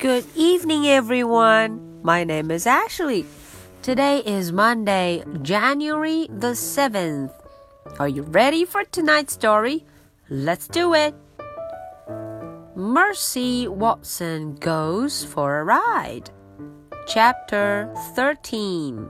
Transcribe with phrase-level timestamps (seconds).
[0.00, 2.00] Good evening, everyone.
[2.02, 3.26] My name is Ashley.
[3.82, 7.34] Today is Monday, January the 7th.
[7.98, 9.84] Are you ready for tonight's story?
[10.30, 11.14] Let's do it.
[12.74, 16.30] Mercy Watson Goes for a Ride.
[17.06, 19.06] Chapter 13.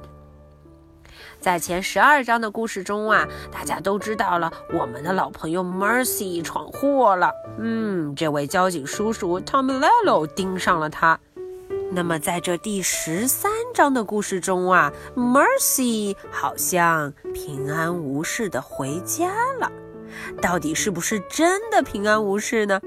[1.40, 7.32] 在前十二章的故事中啊，大家都知道了，我们的老朋友 Mercy 闯祸了。
[7.58, 11.18] 嗯，这位交警叔叔 Tom Lello 盯上了他。
[11.92, 19.72] 那么在这第十三章的故事中啊，Mercy 好像平安无事的回家了。
[20.42, 22.80] 到底是不是真的平安无事呢？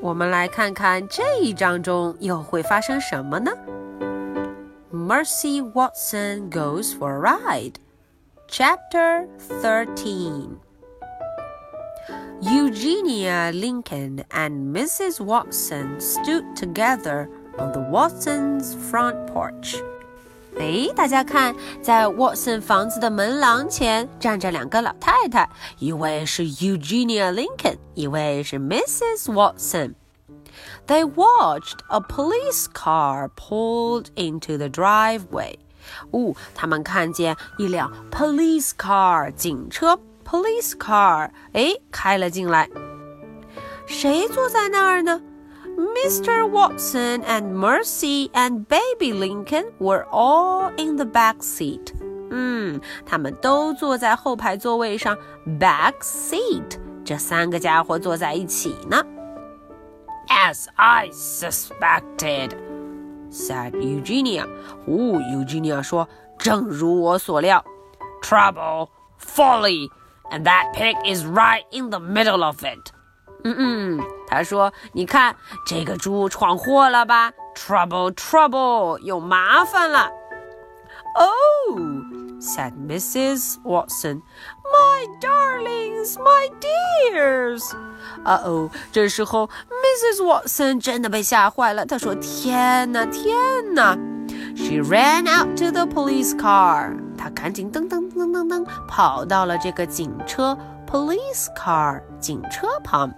[0.00, 3.50] 我们来看看这一章中又会发生什么呢
[4.92, 7.74] ？Mercy Watson goes for a ride.
[8.47, 9.27] Chapter
[9.61, 10.59] 13
[12.41, 15.19] Eugenia Lincoln and Mrs.
[15.23, 19.81] Watson stood together on the Watsons' front porch.
[20.57, 29.31] 哎，大家看，在 Watson 房子的门廊前站着两个老太太，一位是 Eugenia Lincoln，一位是 Mrs.
[29.31, 35.59] Watson。They watched a police car pulled into the driveway.
[36.11, 42.69] 哦，他们看见一辆 police car 警车 police car，哎，开了进来。
[43.85, 45.21] 谁坐在那儿呢？
[45.77, 46.47] Mr.
[46.49, 51.93] Watson and Mercy and Baby Lincoln were all in the back seat.
[52.31, 55.17] 嗯，他们都坐在后排座位上，
[55.59, 56.77] back seat。
[57.03, 59.03] 这三个家伙坐在一起呢。
[60.27, 62.51] As I suspected
[63.29, 64.47] said Eugenia.
[64.87, 67.63] 哦，Eugenia 说：“正如我所料，
[68.21, 68.89] trouble,
[69.19, 69.89] folly,
[70.31, 72.91] and that pig is right in the middle of it。”
[73.43, 75.35] 嗯嗯，他说：“你看，
[75.65, 77.31] 这个猪闯祸了吧？
[77.55, 80.09] Trouble, trouble，有麻烦了。”
[81.15, 81.79] Oh,
[82.39, 83.57] said Mrs.
[83.63, 84.21] Watson.
[84.74, 87.62] My darlings, my dears.
[88.24, 90.22] 啊哦，这时候 Mrs.
[90.24, 91.86] Watson 真的被吓坏了。
[91.86, 93.36] 她说：“天哪，天
[93.74, 93.96] 哪！”
[94.56, 96.96] She ran out to the police car.
[97.16, 100.56] 她赶紧噔噔噔噔噔跑到了这个警车
[100.90, 103.12] police car 警车旁。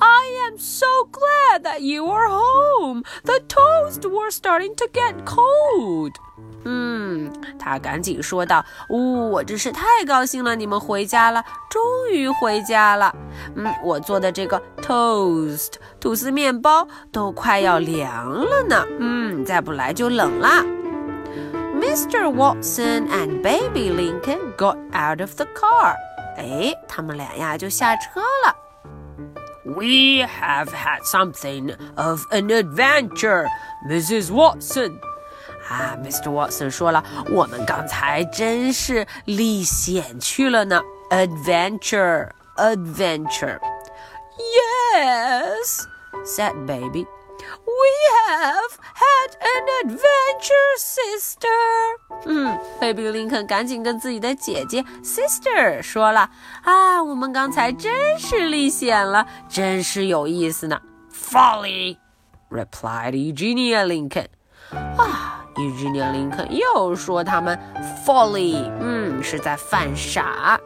[0.00, 3.02] I am so glad that you are home.
[3.24, 6.12] The toast was starting to get cold.
[6.64, 13.14] 嗯，他赶紧说道：“哦，我真是太高兴了，你们回家了，终于回家了。
[13.54, 18.84] 嗯，我做的这个 toast 吐司面包都快要凉了呢。
[18.98, 20.64] 嗯，再不来就冷啦。”
[21.78, 22.28] Mr.
[22.28, 25.94] Watson and Baby Lincoln got out of the car.
[26.36, 28.67] 哎，他们俩呀就下车了。
[29.67, 33.47] We have had something of an adventure,
[33.87, 34.31] Mrs.
[34.31, 34.99] Watson.
[35.69, 36.29] 啊，Mr.
[36.29, 40.81] Watson 说了，我们刚才真是历险去了呢。
[41.09, 43.59] Adventure, adventure.
[44.93, 45.85] Yes,
[46.25, 47.05] said Baby.
[47.77, 51.47] We have had an adventure, sister.
[52.25, 56.29] 嗯，Baby 林肯赶紧跟自己的姐姐 sister 说了
[56.63, 60.79] 啊，我们刚才真是历险了，真是有意思呢。
[61.11, 61.97] Folly,
[62.49, 64.27] replied Eugenia Lincoln.
[64.97, 65.39] 啊。
[65.55, 67.59] Eugenia Lincoln 又说他们
[68.03, 70.59] folly，嗯，是在犯傻。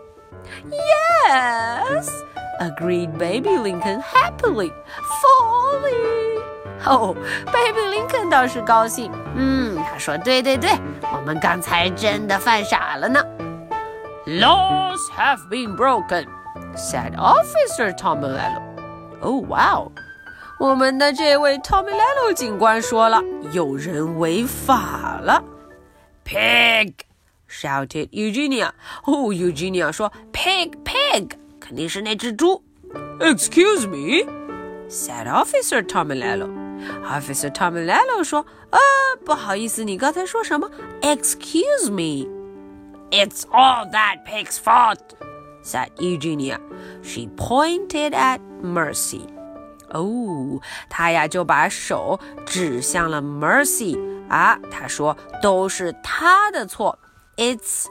[1.27, 2.07] Yes,
[2.61, 4.71] agreed Baby Lincoln happily.
[5.21, 6.41] Folly.
[6.84, 7.14] 哦，
[7.52, 9.10] 贝比林肯倒是高兴。
[9.36, 10.70] 嗯，他说：“对对对，
[11.12, 13.20] 我们刚才真的犯傻了呢。”
[14.26, 16.26] Laws have been broken,"
[16.76, 18.62] said Officer Tomilello.
[19.20, 19.90] "Oh wow!"
[20.58, 23.20] 我们的这位 Tomilello 警官说了，
[23.52, 25.42] 有人违法了。
[26.24, 26.92] "Pig!"
[27.50, 28.70] shouted Eugenia.
[29.04, 32.62] Oh, 哦，Eugenia 说："Pig, pig，肯定是那只猪。
[33.18, 34.24] "Excuse me,"
[34.88, 36.61] said Officer Tomilello.
[37.04, 38.78] Officer Tomilello 说：“啊，
[39.24, 40.70] 不好意思，你刚才说什么
[41.00, 42.28] ？Excuse me。”
[43.10, 44.98] It's all that pig's fault,"
[45.62, 46.58] said Eugenia.
[47.02, 49.26] She pointed at Mercy.
[49.90, 53.98] Oh, 哦，她呀就把手指向了 Mercy
[54.30, 56.98] 啊，她说都是她的错。
[57.36, 57.86] It's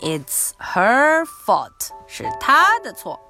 [0.00, 3.20] It's her fault，是她的错。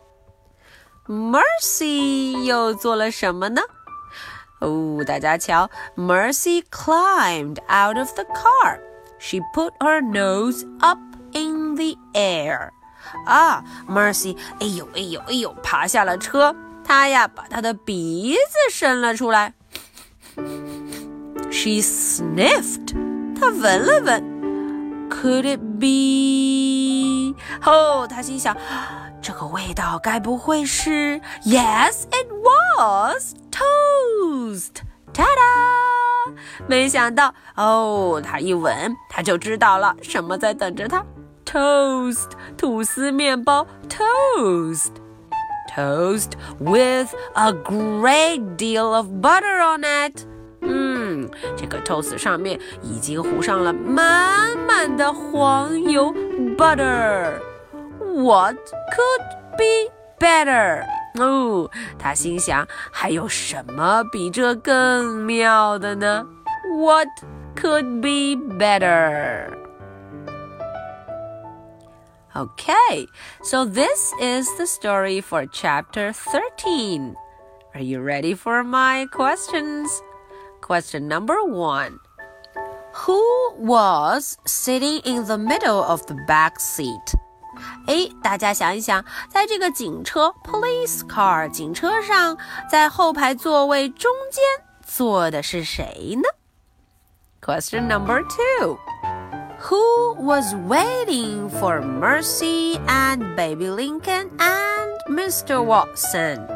[1.06, 3.60] Mercy 又做了什么呢？
[4.59, 8.79] 哦，大家瞧，Mercy climbed out of the car.
[9.19, 10.99] She put her nose up
[11.33, 12.69] in the air.
[13.25, 16.55] 啊，Mercy，哎呦哎呦哎呦，爬下了车。
[16.85, 19.53] 他呀，把他的鼻子伸了出来。
[21.51, 22.93] She sniffed.
[23.39, 24.33] 她闻了闻。
[25.09, 27.35] Could it be？
[27.63, 28.57] 哦，她心想，
[29.21, 31.21] 这个味道该不会是？
[31.45, 33.35] Yes, it was
[34.28, 34.82] Toast.
[35.12, 36.32] Ta-da！
[36.66, 41.04] 没想到哦，他一闻，他就知道了什么在等着他。
[41.44, 44.90] Toast，吐司面包，toast。
[45.74, 50.26] Toast with a great deal of butter on it.
[50.60, 56.12] 嗯，这个 toast 上面已经糊上了满满的黄油
[56.56, 57.38] butter。
[58.00, 58.56] What
[58.92, 60.84] could be better？
[61.19, 61.69] 哦，
[61.99, 66.25] 他心想，还有什么比这更妙的呢？
[66.75, 67.07] What
[67.55, 69.51] could be better?
[72.35, 73.07] Okay,
[73.43, 77.15] so this is the story for chapter 13.
[77.75, 80.01] Are you ready for my questions?
[80.61, 81.99] Question number one
[83.05, 83.21] Who
[83.59, 87.15] was sitting in the middle of the back seat?
[87.86, 92.36] 哎，大家想一想，在这个警车 （police car） 警车上，
[92.70, 94.44] 在后排座位中间
[94.86, 96.28] 坐的是谁呢
[97.40, 98.78] ？Question number two.
[99.60, 105.60] Who was waiting for Mercy and Baby Lincoln and Mr.
[105.60, 106.46] Watson?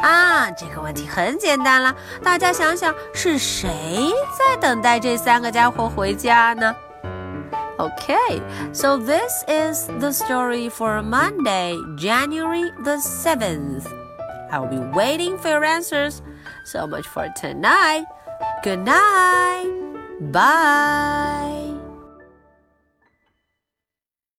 [0.00, 6.74] 啊，这个问题很简单了，大家想想是谁在等待这三个家伙回家呢
[7.80, 8.42] ？Okay,
[8.72, 13.88] so this is the story for Monday, January the 7th.
[14.52, 16.20] I'll be waiting for your answers.
[16.66, 18.04] So much for tonight.
[18.62, 19.72] Good night.
[20.20, 21.69] Bye.